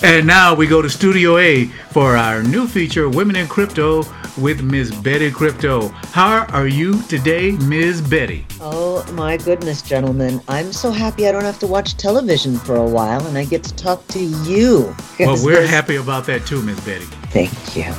And 0.00 0.28
now 0.28 0.54
we 0.54 0.68
go 0.68 0.80
to 0.80 0.88
Studio 0.88 1.38
A 1.38 1.64
for 1.90 2.16
our 2.16 2.40
new 2.40 2.68
feature, 2.68 3.08
Women 3.08 3.34
in 3.34 3.48
Crypto, 3.48 4.04
with 4.36 4.62
Ms. 4.62 4.94
Betty 4.94 5.28
Crypto. 5.28 5.88
How 5.88 6.46
are 6.50 6.68
you 6.68 7.02
today, 7.08 7.50
Ms. 7.66 8.00
Betty? 8.02 8.46
Oh, 8.60 9.04
my 9.14 9.36
goodness, 9.36 9.82
gentlemen. 9.82 10.40
I'm 10.46 10.72
so 10.72 10.92
happy 10.92 11.26
I 11.26 11.32
don't 11.32 11.42
have 11.42 11.58
to 11.58 11.66
watch 11.66 11.96
television 11.96 12.58
for 12.58 12.76
a 12.76 12.86
while 12.86 13.26
and 13.26 13.36
I 13.36 13.44
get 13.44 13.64
to 13.64 13.74
talk 13.74 14.06
to 14.08 14.20
you. 14.20 14.94
Well, 15.18 15.44
we're 15.44 15.66
happy 15.66 15.96
about 15.96 16.26
that 16.26 16.46
too, 16.46 16.62
Ms. 16.62 16.78
Betty. 16.84 17.04
Thank 17.32 17.76
you. 17.76 17.92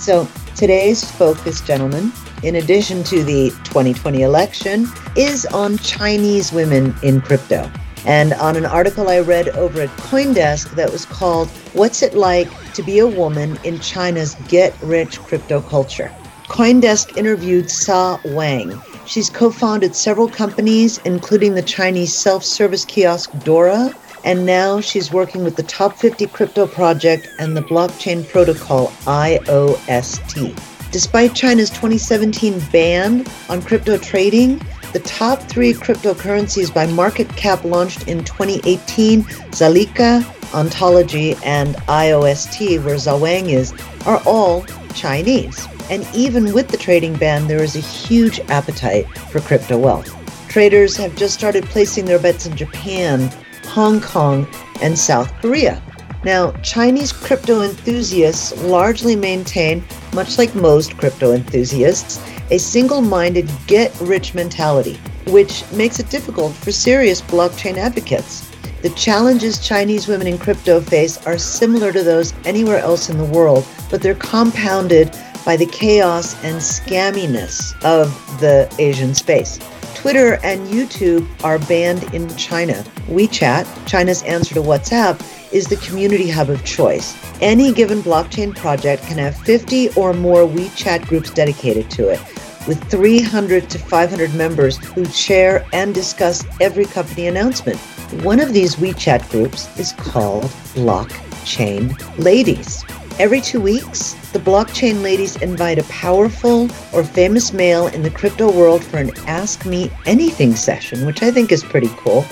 So, 0.00 0.26
today's 0.56 1.08
focus, 1.08 1.60
gentlemen, 1.60 2.12
in 2.42 2.56
addition 2.56 3.04
to 3.04 3.22
the 3.22 3.50
2020 3.62 4.22
election, 4.22 4.88
is 5.16 5.46
on 5.46 5.78
Chinese 5.78 6.52
women 6.52 6.96
in 7.04 7.20
crypto 7.20 7.70
and 8.04 8.32
on 8.34 8.56
an 8.56 8.66
article 8.66 9.08
I 9.08 9.20
read 9.20 9.48
over 9.50 9.82
at 9.82 9.88
Coindesk 9.90 10.74
that 10.74 10.92
was 10.92 11.06
called 11.06 11.48
What's 11.72 12.02
It 12.02 12.14
Like 12.14 12.48
to 12.74 12.82
Be 12.82 12.98
a 12.98 13.06
Woman 13.06 13.58
in 13.64 13.80
China's 13.80 14.34
Get 14.48 14.74
Rich 14.82 15.20
Crypto 15.20 15.60
Culture. 15.60 16.12
Coindesk 16.48 17.16
interviewed 17.16 17.70
Sa 17.70 18.18
Wang. 18.24 18.80
She's 19.06 19.30
co 19.30 19.50
founded 19.50 19.94
several 19.94 20.28
companies, 20.28 20.98
including 21.04 21.54
the 21.54 21.62
Chinese 21.62 22.14
self 22.14 22.44
service 22.44 22.84
kiosk 22.84 23.30
Dora, 23.44 23.94
and 24.24 24.46
now 24.46 24.80
she's 24.80 25.12
working 25.12 25.44
with 25.44 25.56
the 25.56 25.62
Top 25.62 25.96
50 25.96 26.26
Crypto 26.28 26.66
Project 26.66 27.28
and 27.38 27.56
the 27.56 27.62
blockchain 27.62 28.28
protocol 28.28 28.88
IOST. 29.04 30.58
Despite 30.90 31.34
China's 31.34 31.70
2017 31.70 32.60
ban 32.70 33.26
on 33.48 33.60
crypto 33.60 33.98
trading, 33.98 34.60
the 34.94 35.00
top 35.00 35.40
three 35.42 35.74
cryptocurrencies 35.74 36.72
by 36.72 36.86
market 36.86 37.28
cap 37.30 37.64
launched 37.64 38.06
in 38.06 38.22
2018, 38.22 39.24
Zilliqa, 39.50 40.24
Ontology, 40.54 41.34
and 41.44 41.74
IOST, 41.88 42.82
where 42.84 42.96
Sa 42.96 43.18
Wang 43.18 43.50
is, 43.50 43.74
are 44.06 44.22
all 44.24 44.64
Chinese. 44.94 45.66
And 45.90 46.06
even 46.14 46.54
with 46.54 46.68
the 46.68 46.76
trading 46.76 47.16
ban, 47.16 47.48
there 47.48 47.62
is 47.62 47.74
a 47.74 47.80
huge 47.80 48.38
appetite 48.48 49.06
for 49.32 49.40
crypto 49.40 49.76
wealth. 49.76 50.14
Traders 50.48 50.96
have 50.96 51.16
just 51.16 51.34
started 51.34 51.64
placing 51.64 52.04
their 52.04 52.20
bets 52.20 52.46
in 52.46 52.56
Japan, 52.56 53.28
Hong 53.66 54.00
Kong, 54.00 54.46
and 54.80 54.96
South 54.96 55.32
Korea. 55.42 55.82
Now, 56.24 56.52
Chinese 56.62 57.12
crypto 57.12 57.62
enthusiasts 57.62 58.56
largely 58.62 59.14
maintain, 59.14 59.84
much 60.14 60.38
like 60.38 60.54
most 60.54 60.96
crypto 60.96 61.32
enthusiasts, 61.32 62.18
a 62.50 62.58
single 62.58 63.02
minded 63.02 63.50
get 63.66 63.94
rich 64.00 64.34
mentality, 64.34 64.98
which 65.26 65.70
makes 65.72 66.00
it 66.00 66.08
difficult 66.08 66.54
for 66.54 66.72
serious 66.72 67.20
blockchain 67.20 67.76
advocates. 67.76 68.50
The 68.80 68.90
challenges 68.90 69.66
Chinese 69.66 70.08
women 70.08 70.26
in 70.26 70.38
crypto 70.38 70.80
face 70.80 71.18
are 71.26 71.38
similar 71.38 71.92
to 71.92 72.02
those 72.02 72.32
anywhere 72.46 72.78
else 72.78 73.10
in 73.10 73.18
the 73.18 73.24
world, 73.24 73.66
but 73.90 74.00
they're 74.00 74.14
compounded 74.14 75.14
by 75.44 75.56
the 75.56 75.66
chaos 75.66 76.42
and 76.42 76.56
scamminess 76.56 77.74
of 77.84 78.08
the 78.40 78.74
Asian 78.78 79.14
space. 79.14 79.58
Twitter 79.94 80.38
and 80.42 80.68
YouTube 80.68 81.26
are 81.44 81.58
banned 81.60 82.02
in 82.14 82.34
China. 82.36 82.84
WeChat, 83.08 83.66
China's 83.86 84.22
answer 84.24 84.54
to 84.54 84.60
WhatsApp, 84.60 85.18
is 85.54 85.68
the 85.68 85.76
community 85.76 86.28
hub 86.28 86.50
of 86.50 86.62
choice. 86.64 87.16
Any 87.40 87.72
given 87.72 88.02
blockchain 88.02 88.54
project 88.54 89.04
can 89.04 89.16
have 89.18 89.36
50 89.36 89.90
or 89.90 90.12
more 90.12 90.46
WeChat 90.46 91.06
groups 91.06 91.30
dedicated 91.30 91.88
to 91.92 92.08
it, 92.08 92.20
with 92.66 92.82
300 92.90 93.70
to 93.70 93.78
500 93.78 94.34
members 94.34 94.76
who 94.78 95.04
share 95.06 95.64
and 95.72 95.94
discuss 95.94 96.44
every 96.60 96.84
company 96.84 97.28
announcement. 97.28 97.78
One 98.24 98.40
of 98.40 98.52
these 98.52 98.76
WeChat 98.76 99.30
groups 99.30 99.78
is 99.78 99.92
called 99.92 100.44
Blockchain 100.74 101.96
Ladies. 102.18 102.84
Every 103.20 103.40
two 103.40 103.60
weeks, 103.60 104.14
the 104.32 104.40
blockchain 104.40 105.02
ladies 105.02 105.36
invite 105.36 105.78
a 105.78 105.84
powerful 105.84 106.68
or 106.92 107.04
famous 107.04 107.52
male 107.52 107.86
in 107.86 108.02
the 108.02 108.10
crypto 108.10 108.50
world 108.50 108.82
for 108.82 108.96
an 108.96 109.12
Ask 109.28 109.64
Me 109.64 109.88
Anything 110.04 110.56
session, 110.56 111.06
which 111.06 111.22
I 111.22 111.30
think 111.30 111.52
is 111.52 111.62
pretty 111.62 111.90
cool. 111.96 112.24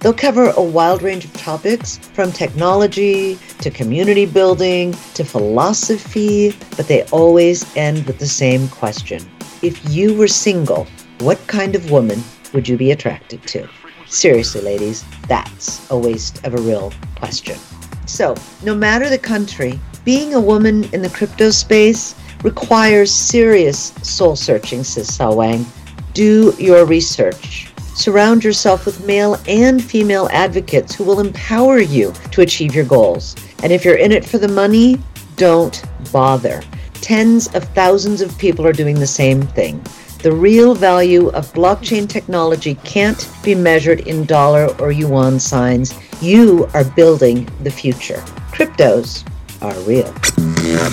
They'll 0.00 0.14
cover 0.14 0.50
a 0.56 0.62
wide 0.62 1.02
range 1.02 1.24
of 1.24 1.32
topics 1.32 1.98
from 1.98 2.30
technology 2.30 3.36
to 3.60 3.70
community 3.70 4.26
building 4.26 4.92
to 5.14 5.24
philosophy, 5.24 6.54
but 6.76 6.86
they 6.86 7.02
always 7.04 7.76
end 7.76 8.06
with 8.06 8.18
the 8.18 8.28
same 8.28 8.68
question. 8.68 9.28
If 9.60 9.90
you 9.90 10.14
were 10.14 10.28
single, 10.28 10.86
what 11.18 11.44
kind 11.48 11.74
of 11.74 11.90
woman 11.90 12.22
would 12.52 12.68
you 12.68 12.76
be 12.76 12.92
attracted 12.92 13.42
to? 13.48 13.68
Seriously, 14.06 14.60
ladies, 14.60 15.04
that's 15.26 15.90
a 15.90 15.98
waste 15.98 16.46
of 16.46 16.54
a 16.54 16.62
real 16.62 16.92
question. 17.16 17.58
So, 18.06 18.36
no 18.62 18.74
matter 18.76 19.08
the 19.10 19.18
country, 19.18 19.80
being 20.04 20.32
a 20.32 20.40
woman 20.40 20.84
in 20.94 21.02
the 21.02 21.10
crypto 21.10 21.50
space 21.50 22.14
requires 22.44 23.12
serious 23.12 23.92
soul 24.02 24.36
searching, 24.36 24.84
says 24.84 25.12
Sa 25.12 25.32
Wang. 25.32 25.66
Do 26.14 26.54
your 26.58 26.86
research. 26.86 27.68
Surround 27.98 28.44
yourself 28.44 28.86
with 28.86 29.04
male 29.04 29.36
and 29.48 29.82
female 29.82 30.28
advocates 30.30 30.94
who 30.94 31.02
will 31.02 31.18
empower 31.18 31.80
you 31.80 32.12
to 32.30 32.42
achieve 32.42 32.72
your 32.72 32.84
goals. 32.84 33.34
And 33.64 33.72
if 33.72 33.84
you're 33.84 33.96
in 33.96 34.12
it 34.12 34.24
for 34.24 34.38
the 34.38 34.46
money, 34.46 35.00
don't 35.34 35.82
bother. 36.12 36.62
Tens 36.94 37.52
of 37.56 37.64
thousands 37.74 38.20
of 38.20 38.38
people 38.38 38.64
are 38.64 38.72
doing 38.72 39.00
the 39.00 39.06
same 39.06 39.42
thing. 39.42 39.84
The 40.22 40.30
real 40.30 40.76
value 40.76 41.30
of 41.30 41.52
blockchain 41.52 42.08
technology 42.08 42.76
can't 42.84 43.28
be 43.42 43.56
measured 43.56 43.98
in 44.06 44.26
dollar 44.26 44.68
or 44.80 44.92
yuan 44.92 45.40
signs. 45.40 45.92
You 46.22 46.70
are 46.74 46.84
building 46.84 47.48
the 47.64 47.70
future. 47.72 48.22
Cryptos 48.52 49.28
are 49.60 49.74
real. 49.80 50.12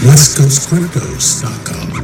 WestCoastCryptos.com. 0.01 1.94